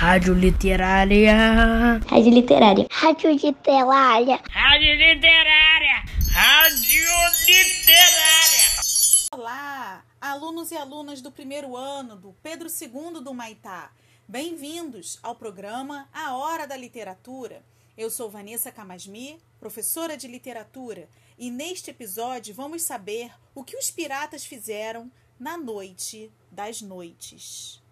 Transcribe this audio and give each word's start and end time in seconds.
Rádio 0.00 0.32
Literária. 0.32 2.00
Rádio 2.08 2.32
Literária. 2.32 2.86
Rádio 2.90 3.32
Literária. 3.32 4.40
Rádio 4.48 4.94
Literária. 4.94 6.04
Rádio 6.32 7.04
Literária. 7.46 8.80
Olá, 9.30 10.02
alunos 10.18 10.70
e 10.70 10.76
alunas 10.78 11.20
do 11.20 11.30
primeiro 11.30 11.76
ano 11.76 12.16
do 12.16 12.32
Pedro 12.42 12.66
II 12.66 13.22
do 13.22 13.34
Maitá. 13.34 13.92
Bem-vindos 14.26 15.18
ao 15.22 15.34
programa 15.34 16.08
A 16.14 16.34
Hora 16.34 16.66
da 16.66 16.78
Literatura. 16.78 17.62
Eu 17.94 18.08
sou 18.08 18.30
Vanessa 18.30 18.72
Camasmi, 18.72 19.38
professora 19.58 20.16
de 20.16 20.26
literatura, 20.26 21.10
e 21.38 21.50
neste 21.50 21.90
episódio 21.90 22.54
vamos 22.54 22.80
saber 22.80 23.30
o 23.54 23.62
que 23.62 23.76
os 23.76 23.90
piratas 23.90 24.46
fizeram 24.46 25.12
na 25.38 25.58
noite 25.58 26.32
das 26.50 26.80
noites. 26.80 27.82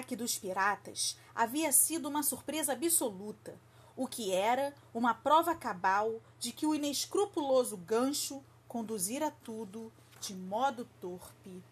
Ataque 0.00 0.16
dos 0.16 0.38
piratas 0.38 1.16
havia 1.34 1.70
sido 1.72 2.08
uma 2.08 2.22
surpresa 2.22 2.72
absoluta, 2.72 3.60
o 3.94 4.06
que 4.06 4.32
era 4.32 4.74
uma 4.94 5.12
prova 5.12 5.54
cabal 5.54 6.22
de 6.38 6.52
que 6.52 6.66
o 6.66 6.74
inescrupuloso 6.74 7.76
gancho 7.76 8.42
conduzira 8.66 9.30
tudo 9.44 9.92
de 10.18 10.34
modo 10.34 10.88
torpe. 11.00 11.62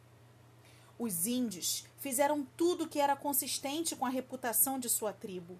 Os 0.98 1.26
índios 1.26 1.84
fizeram 1.98 2.46
tudo 2.54 2.88
que 2.88 3.00
era 3.00 3.16
consistente 3.16 3.96
com 3.96 4.04
a 4.04 4.10
reputação 4.10 4.78
de 4.78 4.90
sua 4.90 5.12
tribo. 5.12 5.56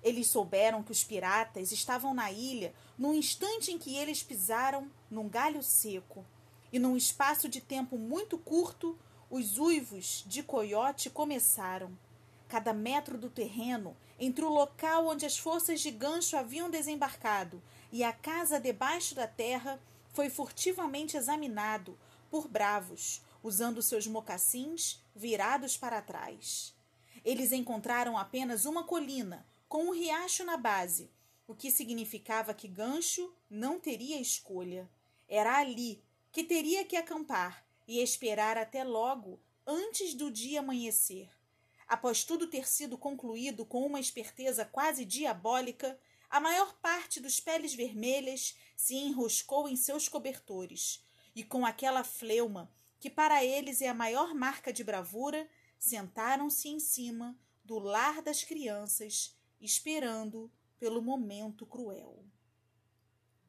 Eles 0.00 0.28
souberam 0.28 0.82
que 0.82 0.92
os 0.92 1.02
piratas 1.02 1.72
estavam 1.72 2.14
na 2.14 2.30
ilha 2.30 2.72
no 2.96 3.12
instante 3.12 3.72
em 3.72 3.78
que 3.78 3.96
eles 3.96 4.22
pisaram 4.22 4.88
num 5.10 5.28
galho 5.28 5.62
seco, 5.62 6.24
e 6.72 6.78
num 6.78 6.96
espaço 6.96 7.48
de 7.48 7.60
tempo 7.60 7.98
muito 7.98 8.38
curto, 8.38 8.96
os 9.28 9.58
uivos 9.58 10.24
de 10.26 10.42
coiote 10.42 11.10
começaram. 11.10 11.90
Cada 12.52 12.74
metro 12.74 13.16
do 13.16 13.30
terreno 13.30 13.96
entre 14.18 14.44
o 14.44 14.50
local 14.50 15.06
onde 15.06 15.24
as 15.24 15.38
forças 15.38 15.80
de 15.80 15.90
gancho 15.90 16.36
haviam 16.36 16.68
desembarcado 16.68 17.62
e 17.90 18.04
a 18.04 18.12
casa 18.12 18.60
debaixo 18.60 19.14
da 19.14 19.26
terra 19.26 19.80
foi 20.12 20.28
furtivamente 20.28 21.16
examinado 21.16 21.98
por 22.30 22.46
bravos, 22.46 23.22
usando 23.42 23.80
seus 23.80 24.06
mocassins 24.06 25.02
virados 25.16 25.78
para 25.78 26.02
trás. 26.02 26.74
Eles 27.24 27.52
encontraram 27.52 28.18
apenas 28.18 28.66
uma 28.66 28.84
colina, 28.84 29.46
com 29.66 29.86
um 29.86 29.94
riacho 29.94 30.44
na 30.44 30.58
base, 30.58 31.10
o 31.48 31.54
que 31.54 31.70
significava 31.70 32.52
que 32.52 32.68
Gancho 32.68 33.32
não 33.48 33.80
teria 33.80 34.20
escolha. 34.20 34.86
Era 35.26 35.56
ali 35.56 36.04
que 36.30 36.44
teria 36.44 36.84
que 36.84 36.96
acampar 36.96 37.64
e 37.88 37.98
esperar 38.00 38.58
até 38.58 38.84
logo, 38.84 39.40
antes 39.66 40.12
do 40.12 40.30
dia 40.30 40.60
amanhecer. 40.60 41.30
Após 41.92 42.24
tudo 42.24 42.46
ter 42.46 42.66
sido 42.66 42.96
concluído 42.96 43.66
com 43.66 43.84
uma 43.84 44.00
esperteza 44.00 44.64
quase 44.64 45.04
diabólica, 45.04 46.00
a 46.30 46.40
maior 46.40 46.74
parte 46.80 47.20
dos 47.20 47.38
peles 47.38 47.74
vermelhas 47.74 48.56
se 48.74 48.94
enroscou 48.94 49.68
em 49.68 49.76
seus 49.76 50.08
cobertores, 50.08 51.04
e 51.34 51.44
com 51.44 51.66
aquela 51.66 52.02
fleuma, 52.02 52.72
que 52.98 53.10
para 53.10 53.44
eles 53.44 53.82
é 53.82 53.88
a 53.88 53.94
maior 53.94 54.32
marca 54.32 54.72
de 54.72 54.82
bravura, 54.82 55.46
sentaram-se 55.78 56.66
em 56.70 56.80
cima 56.80 57.38
do 57.62 57.78
lar 57.78 58.22
das 58.22 58.42
crianças, 58.42 59.36
esperando 59.60 60.50
pelo 60.78 61.02
momento 61.02 61.66
cruel. 61.66 62.24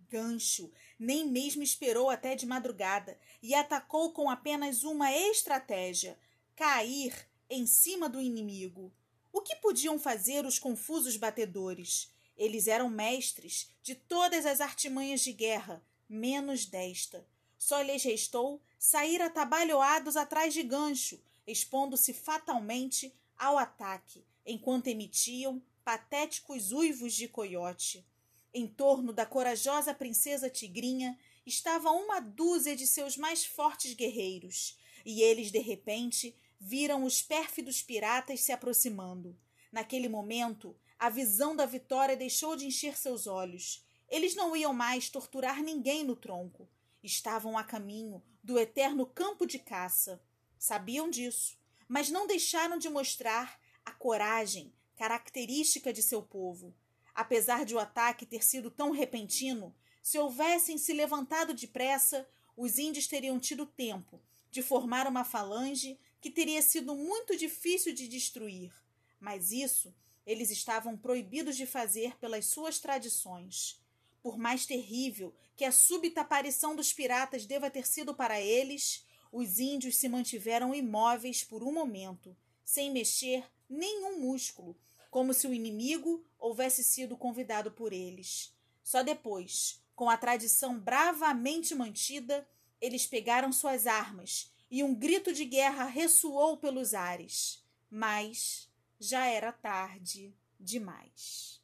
Gancho 0.09 0.69
nem 0.99 1.25
mesmo 1.25 1.63
esperou 1.63 2.09
até 2.09 2.35
de 2.35 2.45
madrugada 2.45 3.17
e 3.41 3.55
atacou 3.55 4.11
com 4.11 4.29
apenas 4.29 4.83
uma 4.83 5.13
estratégia: 5.13 6.19
cair 6.57 7.31
em 7.49 7.65
cima 7.65 8.09
do 8.09 8.21
inimigo. 8.21 8.91
O 9.31 9.41
que 9.41 9.55
podiam 9.55 9.97
fazer 9.97 10.45
os 10.45 10.59
confusos 10.59 11.17
batedores? 11.17 12.11
Eles 12.37 12.67
eram 12.67 12.89
mestres 12.89 13.69
de 13.81 13.95
todas 13.95 14.45
as 14.45 14.61
artimanhas 14.61 15.21
de 15.21 15.33
guerra, 15.33 15.83
menos 16.09 16.65
desta. 16.65 17.25
Só 17.57 17.81
lhes 17.81 18.03
restou 18.03 18.61
sair 18.77 19.21
atabalhoados 19.21 20.17
atrás 20.17 20.53
de 20.53 20.63
gancho, 20.63 21.19
expondo-se 21.47 22.13
fatalmente 22.13 23.13
ao 23.37 23.57
ataque, 23.57 24.23
enquanto 24.45 24.87
emitiam 24.87 25.61
patéticos 25.83 26.71
uivos 26.71 27.13
de 27.13 27.27
coiote. 27.27 28.05
Em 28.53 28.67
torno 28.67 29.11
da 29.11 29.25
corajosa 29.25 29.93
princesa 29.93 30.49
Tigrinha 30.49 31.17
estava 31.45 31.91
uma 31.91 32.19
dúzia 32.19 32.75
de 32.75 32.85
seus 32.85 33.17
mais 33.17 33.45
fortes 33.45 33.93
guerreiros, 33.93 34.77
e 35.05 35.21
eles, 35.21 35.51
de 35.51 35.59
repente, 35.59 36.35
viram 36.65 37.03
os 37.03 37.21
pérfidos 37.21 37.83
piratas 37.83 38.39
se 38.39 38.53
aproximando. 38.53 39.37
Naquele 39.69 40.07
momento, 40.07 40.73
a 40.97 41.09
visão 41.09 41.53
da 41.53 41.65
vitória 41.65 42.15
deixou 42.15 42.55
de 42.55 42.65
encher 42.65 42.97
seus 42.97 43.27
olhos. 43.27 43.83
Eles 44.07 44.33
não 44.33 44.55
iam 44.55 44.73
mais 44.73 45.09
torturar 45.09 45.61
ninguém 45.61 46.05
no 46.05 46.15
tronco. 46.15 46.69
Estavam 47.03 47.57
a 47.57 47.65
caminho 47.65 48.23
do 48.41 48.57
eterno 48.57 49.05
campo 49.05 49.45
de 49.45 49.59
caça. 49.59 50.23
Sabiam 50.57 51.09
disso, 51.09 51.57
mas 51.85 52.09
não 52.09 52.25
deixaram 52.25 52.77
de 52.77 52.89
mostrar 52.89 53.59
a 53.85 53.91
coragem 53.91 54.73
característica 54.95 55.91
de 55.91 56.01
seu 56.01 56.21
povo. 56.21 56.73
Apesar 57.13 57.65
de 57.65 57.75
o 57.75 57.79
ataque 57.79 58.25
ter 58.25 58.41
sido 58.41 58.71
tão 58.71 58.91
repentino, 58.91 59.75
se 60.01 60.17
houvessem 60.17 60.77
se 60.77 60.93
levantado 60.93 61.53
depressa, 61.53 62.25
os 62.55 62.77
índios 62.77 63.05
teriam 63.05 63.37
tido 63.37 63.65
tempo 63.65 64.21
de 64.49 64.61
formar 64.61 65.07
uma 65.07 65.25
falange 65.25 65.99
que 66.23 66.31
teria 66.31 66.61
sido 66.61 66.95
muito 66.95 67.35
difícil 67.35 67.93
de 67.93 68.07
destruir. 68.07 68.73
Mas 69.19 69.51
isso 69.51 69.93
eles 70.25 70.49
estavam 70.49 70.95
proibidos 70.95 71.57
de 71.57 71.65
fazer 71.65 72.17
pelas 72.17 72.45
suas 72.45 72.79
tradições. 72.79 73.77
Por 74.21 74.37
mais 74.37 74.65
terrível 74.65 75.35
que 75.57 75.65
a 75.65 75.71
súbita 75.71 76.21
aparição 76.21 76.77
dos 76.77 76.93
piratas 76.93 77.45
deva 77.45 77.69
ter 77.69 77.85
sido 77.85 78.15
para 78.15 78.39
eles, 78.39 79.05
os 79.33 79.59
índios 79.59 79.97
se 79.97 80.07
mantiveram 80.07 80.73
imóveis 80.73 81.43
por 81.43 81.61
um 81.61 81.73
momento, 81.73 82.33
sem 82.63 82.89
mexer 82.89 83.43
nenhum 83.69 84.21
músculo, 84.21 84.77
como 85.11 85.33
se 85.33 85.45
o 85.45 85.53
inimigo 85.53 86.25
houvesse 86.39 86.85
sido 86.85 87.17
convidado 87.17 87.69
por 87.69 87.91
eles. 87.91 88.55
Só 88.81 89.03
depois, 89.03 89.83
com 89.93 90.09
a 90.09 90.15
tradição 90.15 90.79
bravamente 90.79 91.75
mantida, 91.75 92.47
eles 92.79 93.05
pegaram 93.05 93.51
suas 93.51 93.85
armas 93.87 94.52
e 94.73 94.83
um 94.83 94.95
grito 94.95 95.31
de 95.31 95.45
guerra 95.45 95.85
ressoou 95.85 96.57
pelos 96.57 96.95
ares. 96.95 97.63
Mas 97.91 98.67
já 98.99 99.27
era 99.27 99.51
tarde 99.51 100.33
demais. 100.59 101.61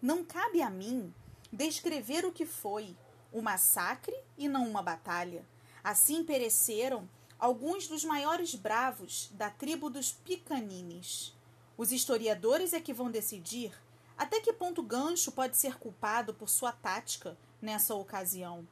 Não 0.00 0.24
cabe 0.24 0.62
a 0.62 0.70
mim 0.70 1.12
descrever 1.52 2.24
o 2.24 2.32
que 2.32 2.46
foi 2.46 2.96
um 3.30 3.42
massacre 3.42 4.16
e 4.38 4.48
não 4.48 4.66
uma 4.66 4.80
batalha. 4.80 5.44
Assim 5.84 6.24
pereceram 6.24 7.06
alguns 7.40 7.88
dos 7.88 8.04
maiores 8.04 8.54
bravos 8.54 9.30
da 9.32 9.48
tribo 9.48 9.88
dos 9.88 10.12
Picanines. 10.12 11.34
Os 11.76 11.90
historiadores 11.90 12.74
é 12.74 12.80
que 12.80 12.92
vão 12.92 13.10
decidir 13.10 13.72
até 14.16 14.38
que 14.40 14.52
ponto 14.52 14.82
Gancho 14.82 15.32
pode 15.32 15.56
ser 15.56 15.78
culpado 15.78 16.34
por 16.34 16.50
sua 16.50 16.70
tática 16.70 17.38
nessa 17.62 17.94
ocasião. 17.94 18.68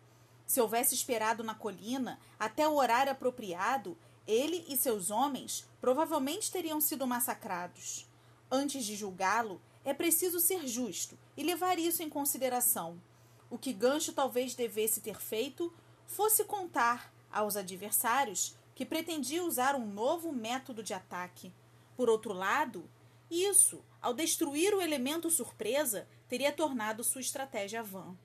Se 0.47 0.61
houvesse 0.61 0.95
esperado 0.95 1.43
na 1.43 1.55
colina 1.55 2.21
até 2.39 2.69
o 2.69 2.75
horário 2.75 3.11
apropriado, 3.11 3.97
ele 4.27 4.67
e 4.69 4.77
seus 4.77 5.11
homens 5.11 5.67
provavelmente 5.81 6.53
teriam 6.53 6.83
sido 6.83 7.07
massacrados. 7.07 8.07
Antes 8.51 8.85
de 8.85 8.95
julgá-lo, 8.95 9.59
é 9.83 9.95
preciso 9.95 10.39
ser 10.39 10.69
justo 10.69 11.19
e 11.35 11.43
levar 11.43 11.79
isso 11.79 12.03
em 12.03 12.11
consideração. 12.11 13.01
O 13.49 13.57
que 13.57 13.73
Gancho 13.73 14.13
talvez 14.13 14.55
devesse 14.55 15.01
ter 15.01 15.19
feito 15.19 15.73
fosse 16.07 16.45
contar 16.45 17.11
aos 17.31 17.57
adversários 17.57 18.58
que 18.79 18.87
pretendia 18.87 19.43
usar 19.43 19.75
um 19.75 19.85
novo 19.85 20.33
método 20.33 20.85
de 20.85 20.95
ataque. 20.95 21.53
Por 21.97 22.09
outro 22.09 22.33
lado, 22.33 22.89
isso, 23.29 23.85
ao 24.01 24.15
destruir 24.15 24.73
o 24.73 24.81
elemento 24.81 25.29
surpresa, 25.33 26.07
teria 26.29 26.53
tornado 26.53 27.03
sua 27.03 27.21
estratégia 27.21 27.83
vã. 27.83 28.17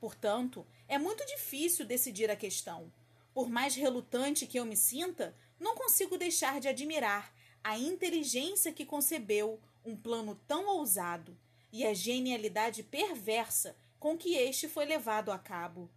Portanto, 0.00 0.66
é 0.88 0.98
muito 0.98 1.24
difícil 1.26 1.86
decidir 1.86 2.28
a 2.28 2.34
questão. 2.34 2.92
Por 3.32 3.48
mais 3.48 3.76
relutante 3.76 4.48
que 4.48 4.58
eu 4.58 4.64
me 4.64 4.76
sinta, 4.76 5.32
não 5.60 5.76
consigo 5.76 6.18
deixar 6.18 6.58
de 6.58 6.66
admirar 6.66 7.32
a 7.62 7.78
inteligência 7.78 8.72
que 8.72 8.84
concebeu 8.84 9.60
um 9.84 9.94
plano 9.94 10.34
tão 10.48 10.66
ousado 10.76 11.38
e 11.72 11.86
a 11.86 11.94
genialidade 11.94 12.82
perversa 12.82 13.76
com 14.00 14.18
que 14.18 14.34
este 14.34 14.68
foi 14.68 14.86
levado 14.86 15.30
a 15.30 15.38
cabo. 15.38 15.88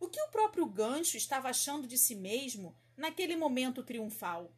O 0.00 0.08
que 0.08 0.22
o 0.22 0.28
próprio 0.28 0.64
Gancho 0.64 1.18
estava 1.18 1.50
achando 1.50 1.86
de 1.86 1.98
si 1.98 2.14
mesmo 2.14 2.74
naquele 2.96 3.36
momento 3.36 3.82
triunfal? 3.82 4.52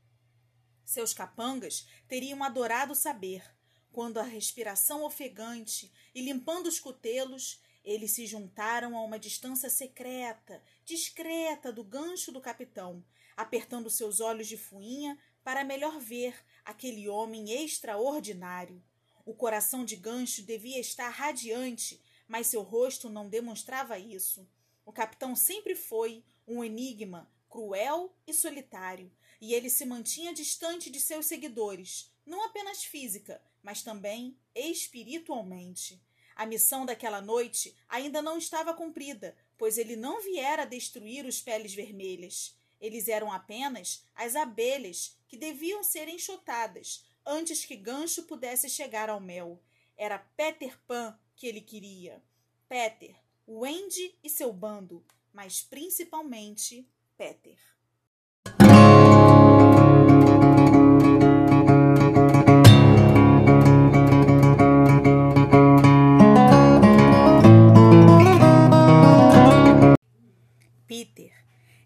Seus 0.84 1.14
capangas 1.14 1.86
teriam 2.06 2.42
adorado 2.42 2.94
saber, 2.94 3.42
quando 3.90 4.18
a 4.18 4.22
respiração 4.22 5.04
ofegante 5.04 5.92
e 6.14 6.20
limpando 6.20 6.66
os 6.66 6.80
cotelos, 6.80 7.62
eles 7.84 8.12
se 8.12 8.26
juntaram 8.26 8.96
a 8.96 9.02
uma 9.02 9.18
distância 9.18 9.70
secreta, 9.70 10.62
discreta 10.84 11.72
do 11.72 11.84
gancho 11.84 12.32
do 12.32 12.40
capitão, 12.40 13.04
apertando 13.36 13.90
seus 13.90 14.20
olhos 14.20 14.48
de 14.48 14.56
fuinha 14.56 15.18
para 15.42 15.64
melhor 15.64 16.00
ver 16.00 16.34
aquele 16.64 17.08
homem 17.08 17.50
extraordinário. 17.50 18.82
O 19.24 19.34
coração 19.34 19.84
de 19.84 19.96
gancho 19.96 20.42
devia 20.42 20.80
estar 20.80 21.08
radiante, 21.08 22.00
mas 22.26 22.46
seu 22.46 22.62
rosto 22.62 23.08
não 23.08 23.28
demonstrava 23.28 23.98
isso. 23.98 24.48
O 24.84 24.92
capitão 24.92 25.36
sempre 25.36 25.74
foi 25.74 26.24
um 26.46 26.62
enigma 26.62 27.30
cruel 27.54 28.12
e 28.26 28.34
solitário, 28.34 29.12
e 29.40 29.54
ele 29.54 29.70
se 29.70 29.86
mantinha 29.86 30.34
distante 30.34 30.90
de 30.90 30.98
seus 30.98 31.26
seguidores, 31.26 32.12
não 32.26 32.44
apenas 32.44 32.82
física, 32.82 33.40
mas 33.62 33.80
também 33.80 34.36
espiritualmente. 34.52 36.02
A 36.34 36.46
missão 36.46 36.84
daquela 36.84 37.20
noite 37.20 37.76
ainda 37.88 38.20
não 38.20 38.38
estava 38.38 38.74
cumprida, 38.74 39.36
pois 39.56 39.78
ele 39.78 39.94
não 39.94 40.20
viera 40.20 40.64
destruir 40.66 41.24
os 41.26 41.40
peles 41.40 41.72
vermelhas. 41.72 42.58
Eles 42.80 43.06
eram 43.06 43.30
apenas 43.30 44.04
as 44.16 44.34
abelhas 44.34 45.16
que 45.28 45.36
deviam 45.36 45.84
ser 45.84 46.08
enxotadas 46.08 47.04
antes 47.24 47.64
que 47.64 47.76
Gancho 47.76 48.24
pudesse 48.24 48.68
chegar 48.68 49.08
ao 49.08 49.20
mel. 49.20 49.62
Era 49.96 50.18
Peter 50.18 50.76
Pan 50.88 51.16
que 51.36 51.46
ele 51.46 51.60
queria. 51.60 52.20
Peter, 52.68 53.14
Wendy 53.46 54.18
e 54.24 54.28
seu 54.28 54.52
bando, 54.52 55.06
mas 55.32 55.62
principalmente 55.62 56.84
Peter. 57.16 57.56
Peter 70.88 71.32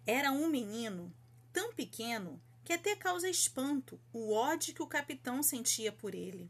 era 0.07 0.31
um 0.31 0.47
menino 0.47 1.13
tão 1.53 1.71
pequeno 1.73 2.41
que 2.63 2.73
até 2.73 2.95
causa 2.95 3.29
espanto 3.29 4.01
o 4.11 4.33
ódio 4.33 4.73
que 4.73 4.81
o 4.81 4.87
capitão 4.87 5.43
sentia 5.43 5.91
por 5.91 6.15
ele. 6.15 6.49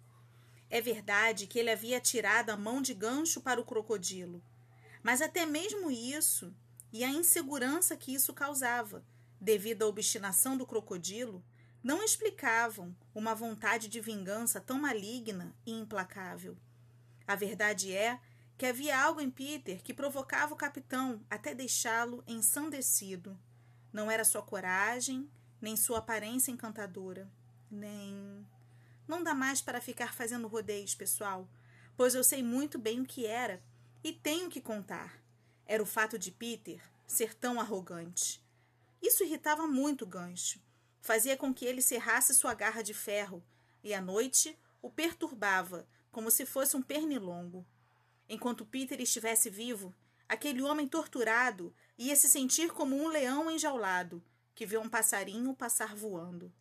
É 0.70 0.80
verdade 0.80 1.48
que 1.48 1.60
ele 1.60 1.70
havia 1.70 2.00
tirado 2.00 2.52
a 2.52 2.56
mão 2.56 2.82
de 2.82 2.94
gancho 2.94 3.42
para 3.42 3.60
o 3.60 3.66
crocodilo, 3.66 4.42
mas 5.04 5.22
até 5.22 5.46
mesmo 5.46 5.92
isso 5.92 6.56
e 6.92 7.04
a 7.04 7.10
insegurança 7.10 7.96
que 7.96 8.14
isso 8.14 8.34
causava, 8.34 9.04
devido 9.40 9.84
à 9.84 9.88
obstinação 9.88 10.58
do 10.58 10.66
crocodilo, 10.66 11.44
não 11.84 12.04
explicavam 12.04 12.96
uma 13.14 13.34
vontade 13.34 13.88
de 13.88 14.02
vingança 14.02 14.60
tão 14.60 14.80
maligna 14.80 15.56
e 15.66 15.72
implacável. 15.72 16.58
A 17.26 17.36
verdade 17.36 17.94
é 17.94 18.20
que 18.58 18.66
havia 18.66 19.00
algo 19.02 19.22
em 19.22 19.30
Peter 19.30 19.82
que 19.82 19.94
provocava 19.94 20.54
o 20.54 20.58
capitão 20.58 21.22
até 21.30 21.56
deixá-lo 21.56 22.24
ensandecido. 22.28 23.40
Não 23.94 24.12
era 24.12 24.26
sua 24.26 24.42
coragem, 24.42 25.30
nem 25.62 25.76
sua 25.78 26.00
aparência 26.00 26.52
encantadora, 26.52 27.30
nem. 27.72 28.46
Não 29.08 29.24
dá 29.24 29.34
mais 29.34 29.62
para 29.62 29.82
ficar 29.82 30.14
fazendo 30.14 30.48
rodeios, 30.48 30.94
pessoal, 30.94 31.48
pois 31.96 32.14
eu 32.14 32.24
sei 32.24 32.44
muito 32.44 32.78
bem 32.78 33.00
o 33.00 33.06
que 33.06 33.26
era 33.26 33.62
e 34.04 34.12
tenho 34.12 34.50
que 34.50 34.62
contar. 34.62 35.19
Era 35.70 35.84
o 35.84 35.86
fato 35.86 36.18
de 36.18 36.32
Peter 36.32 36.82
ser 37.06 37.36
tão 37.36 37.62
arrogante. 37.62 38.44
Isso 39.00 39.24
irritava 39.24 39.68
muito 39.68 40.04
Gancho. 40.04 40.60
Fazia 41.00 41.38
com 41.38 41.54
que 41.54 41.64
ele 41.64 41.80
cerrasse 41.80 42.34
sua 42.34 42.56
garra 42.56 42.82
de 42.82 42.92
ferro 42.92 43.46
e 43.84 43.94
à 43.94 44.02
noite 44.02 44.58
o 44.82 44.90
perturbava 44.90 45.88
como 46.12 46.32
se 46.32 46.44
fosse 46.44 46.76
um 46.76 46.82
pernilongo. 46.82 47.64
Enquanto 48.28 48.66
Peter 48.66 49.00
estivesse 49.00 49.48
vivo, 49.48 49.94
aquele 50.28 50.64
homem 50.64 50.88
torturado 50.88 51.72
ia 52.00 52.16
se 52.16 52.28
sentir 52.28 52.72
como 52.72 52.96
um 52.96 53.08
leão 53.08 53.52
enjaulado 53.52 54.24
que 54.56 54.66
vê 54.66 54.80
um 54.80 54.90
passarinho 54.90 55.54
passar 55.54 55.96
voando. 55.96 56.52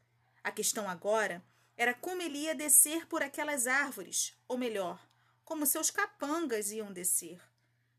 A 0.44 0.52
questão 0.52 0.86
agora 0.86 1.42
era 1.78 1.94
como 1.94 2.20
ele 2.20 2.40
ia 2.40 2.54
descer 2.54 3.06
por 3.06 3.22
aquelas 3.22 3.66
árvores, 3.66 4.34
ou 4.46 4.58
melhor, 4.58 5.02
como 5.46 5.64
seus 5.64 5.90
capangas 5.90 6.70
iam 6.70 6.92
descer. 6.92 7.40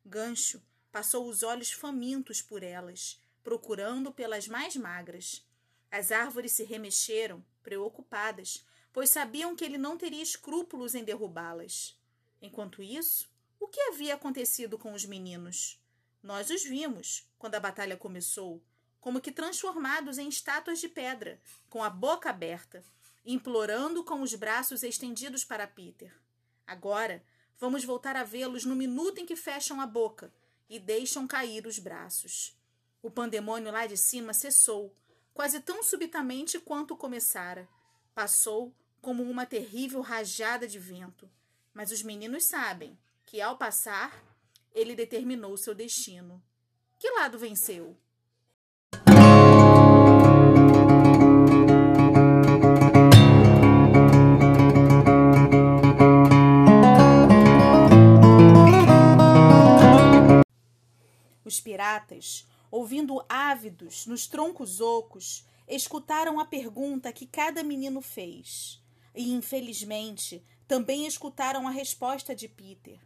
Gancho 0.06 0.62
passou 0.92 1.28
os 1.28 1.44
olhos 1.44 1.72
famintos 1.72 2.42
por 2.42 2.64
elas, 2.64 3.22
procurando 3.44 4.12
pelas 4.12 4.48
mais 4.48 4.76
magras. 4.76 5.46
As 5.92 6.12
árvores 6.12 6.52
se 6.52 6.64
remexeram, 6.64 7.44
preocupadas, 7.64 8.66
pois 8.92 9.10
sabiam 9.10 9.56
que 9.56 9.64
ele 9.64 9.78
não 9.78 9.98
teria 9.98 10.22
escrúpulos 10.22 10.96
em 10.96 11.04
derrubá-las. 11.04 11.98
Enquanto 12.42 12.84
isso, 12.84 13.30
o 13.60 13.68
que 13.68 13.82
havia 13.82 14.16
acontecido 14.16 14.78
com 14.78 14.94
os 14.94 15.06
meninos? 15.06 15.82
Nós 16.22 16.50
os 16.50 16.64
vimos 16.64 17.28
quando 17.38 17.56
a 17.56 17.60
batalha 17.60 17.98
começou, 17.98 18.64
como 19.00 19.22
que 19.22 19.32
transformados 19.32 20.18
em 20.18 20.28
estátuas 20.28 20.80
de 20.80 20.90
pedra, 20.90 21.40
com 21.70 21.84
a 21.84 21.90
boca 21.90 22.30
aberta, 22.30 22.84
implorando 23.26 24.04
com 24.04 24.22
os 24.22 24.34
braços 24.36 24.84
estendidos 24.84 25.44
para 25.44 25.68
Peter. 25.68 26.14
Agora, 26.68 27.24
Vamos 27.60 27.84
voltar 27.84 28.16
a 28.16 28.24
vê-los 28.24 28.64
no 28.64 28.74
minuto 28.74 29.20
em 29.20 29.26
que 29.26 29.36
fecham 29.36 29.82
a 29.82 29.86
boca 29.86 30.32
e 30.70 30.80
deixam 30.80 31.28
cair 31.28 31.66
os 31.66 31.80
braços. 31.80 32.56
O 33.02 33.10
pandemônio 33.10 33.72
lá 33.72 33.88
de 33.88 33.98
cima 33.98 34.34
cessou, 34.34 34.96
quase 35.34 35.60
tão 35.62 35.82
subitamente 35.82 36.60
quanto 36.60 36.96
começara. 36.96 37.68
Passou 38.14 38.74
como 39.02 39.24
uma 39.24 39.46
terrível 39.46 40.02
rajada 40.02 40.68
de 40.68 40.78
vento. 40.78 41.30
Mas 41.74 41.92
os 41.92 42.04
meninos 42.04 42.46
sabem 42.46 42.98
que, 43.26 43.42
ao 43.42 43.58
passar, 43.58 44.24
ele 44.74 44.96
determinou 44.96 45.56
seu 45.58 45.74
destino. 45.74 46.44
Que 47.00 47.10
lado 47.12 47.40
venceu? 47.40 47.98
Piratas, 61.60 62.48
ouvindo 62.72 63.24
ávidos 63.28 64.06
nos 64.06 64.28
troncos 64.28 64.80
ocos, 64.82 65.46
escutaram 65.68 66.40
a 66.40 66.46
pergunta 66.46 67.14
que 67.14 67.26
cada 67.26 67.64
menino 67.64 68.02
fez. 68.02 68.82
E, 69.14 69.32
infelizmente, 69.32 70.44
também 70.68 71.06
escutaram 71.06 71.68
a 71.68 71.72
resposta 71.72 72.36
de 72.36 72.48
Peter. 72.48 73.00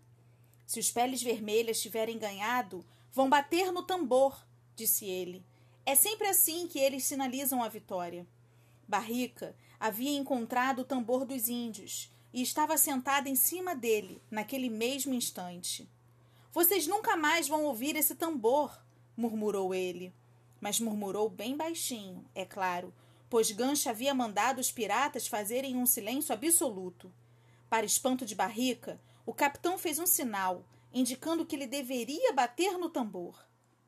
Se 0.65 0.79
os 0.79 0.91
peles 0.91 1.21
vermelhas 1.21 1.81
tiverem 1.81 2.17
ganhado, 2.17 2.85
vão 3.11 3.29
bater 3.29 3.71
no 3.71 3.83
tambor, 3.83 4.45
disse 4.75 5.05
ele. 5.05 5.45
É 5.85 5.95
sempre 5.95 6.27
assim 6.27 6.67
que 6.67 6.79
eles 6.79 7.03
sinalizam 7.03 7.61
a 7.61 7.69
vitória. 7.69 8.25
Barrica 8.87 9.55
havia 9.79 10.17
encontrado 10.17 10.79
o 10.79 10.85
tambor 10.85 11.25
dos 11.25 11.49
índios 11.49 12.11
e 12.33 12.41
estava 12.41 12.77
sentada 12.77 13.29
em 13.29 13.35
cima 13.35 13.75
dele 13.75 14.21
naquele 14.31 14.69
mesmo 14.69 15.13
instante. 15.13 15.89
Vocês 16.53 16.85
nunca 16.85 17.17
mais 17.17 17.47
vão 17.47 17.65
ouvir 17.65 17.95
esse 17.95 18.13
tambor, 18.13 18.79
murmurou 19.17 19.73
ele. 19.73 20.13
Mas 20.61 20.79
murmurou 20.79 21.27
bem 21.27 21.57
baixinho, 21.57 22.23
é 22.35 22.45
claro, 22.45 22.93
pois 23.27 23.49
Gancha 23.49 23.89
havia 23.89 24.13
mandado 24.13 24.59
os 24.59 24.71
piratas 24.71 25.25
fazerem 25.25 25.75
um 25.75 25.87
silêncio 25.87 26.31
absoluto. 26.31 27.11
Para 27.67 27.87
espanto 27.87 28.23
de 28.23 28.35
Barrica, 28.35 29.01
o 29.25 29.33
capitão 29.33 29.79
fez 29.79 29.97
um 29.97 30.05
sinal, 30.05 30.63
indicando 30.93 31.43
que 31.43 31.55
ele 31.55 31.65
deveria 31.65 32.31
bater 32.33 32.77
no 32.77 32.87
tambor. 32.87 33.35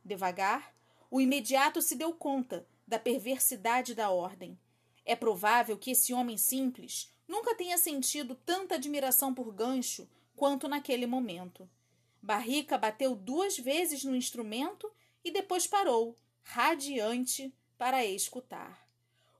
Devagar, 0.04 0.74
o 1.12 1.22
imediato 1.22 1.84
se 1.84 1.96
deu 1.96 2.14
conta 2.14 2.66
da 2.88 2.98
perversidade 2.98 3.94
da 3.94 4.10
ordem. 4.10 4.58
É 5.06 5.16
provável 5.16 5.78
que 5.78 5.92
esse 5.92 6.16
homem 6.16 6.36
simples 6.36 7.14
nunca 7.28 7.54
tenha 7.54 7.78
sentido 7.78 8.34
tanta 8.34 8.74
admiração 8.74 9.36
por 9.36 9.54
Gancho 9.54 10.10
quanto 10.36 10.68
naquele 10.68 11.06
momento. 11.06 11.70
Barrica 12.26 12.76
bateu 12.76 13.16
duas 13.16 13.56
vezes 13.56 14.04
no 14.04 14.16
instrumento 14.16 14.92
e 15.24 15.30
depois 15.30 15.68
parou, 15.68 16.18
radiante, 16.42 17.54
para 17.78 18.04
escutar. 18.04 18.90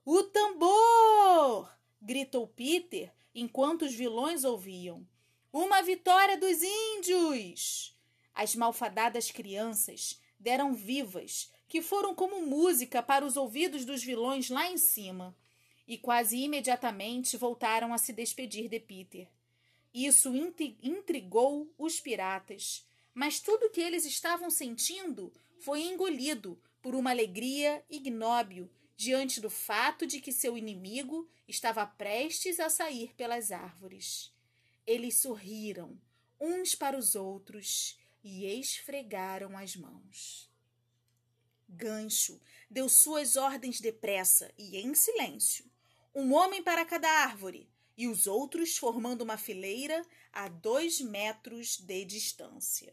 O 0.04 0.22
tambor! 0.22 1.68
gritou 2.00 2.46
Peter 2.46 3.12
enquanto 3.34 3.82
os 3.82 3.92
vilões 3.92 4.44
ouviam. 4.44 5.04
Uma 5.52 5.82
vitória 5.82 6.38
dos 6.38 6.62
índios! 6.62 7.98
As 8.32 8.54
malfadadas 8.54 9.32
crianças 9.32 10.20
deram 10.38 10.72
vivas, 10.72 11.50
que 11.66 11.82
foram 11.82 12.14
como 12.14 12.46
música 12.46 13.02
para 13.02 13.26
os 13.26 13.36
ouvidos 13.36 13.84
dos 13.84 14.04
vilões 14.04 14.48
lá 14.48 14.70
em 14.70 14.78
cima, 14.78 15.36
e 15.88 15.98
quase 15.98 16.36
imediatamente 16.36 17.36
voltaram 17.36 17.92
a 17.92 17.98
se 17.98 18.12
despedir 18.12 18.68
de 18.68 18.78
Peter. 18.78 19.28
Isso 19.96 20.30
intrigou 20.82 21.72
os 21.78 21.98
piratas, 21.98 22.86
mas 23.14 23.40
tudo 23.40 23.70
que 23.70 23.80
eles 23.80 24.04
estavam 24.04 24.50
sentindo 24.50 25.32
foi 25.58 25.84
engolido 25.84 26.60
por 26.82 26.94
uma 26.94 27.08
alegria 27.08 27.82
ignóbil 27.88 28.70
diante 28.94 29.40
do 29.40 29.48
fato 29.48 30.06
de 30.06 30.20
que 30.20 30.32
seu 30.32 30.58
inimigo 30.58 31.26
estava 31.48 31.86
prestes 31.86 32.60
a 32.60 32.68
sair 32.68 33.14
pelas 33.14 33.50
árvores. 33.50 34.30
Eles 34.86 35.16
sorriram 35.16 35.98
uns 36.38 36.74
para 36.74 36.98
os 36.98 37.14
outros 37.14 37.98
e 38.22 38.44
esfregaram 38.44 39.56
as 39.56 39.76
mãos. 39.76 40.50
Gancho 41.66 42.38
deu 42.70 42.86
suas 42.90 43.34
ordens 43.36 43.80
depressa 43.80 44.52
e 44.58 44.76
em 44.76 44.94
silêncio. 44.94 45.64
Um 46.14 46.34
homem 46.34 46.62
para 46.62 46.84
cada 46.84 47.08
árvore, 47.08 47.66
e 47.96 48.06
os 48.08 48.26
outros 48.26 48.76
formando 48.76 49.22
uma 49.22 49.36
fileira 49.36 50.04
a 50.32 50.48
dois 50.48 51.00
metros 51.00 51.78
de 51.78 52.04
distância. 52.04 52.92